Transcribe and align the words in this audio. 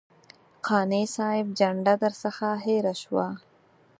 قانع 0.65 1.01
صاحب 1.15 1.47
جنډه 1.59 1.93
درڅخه 2.03 2.51
هېره 2.65 2.93
شوه. 3.01 3.27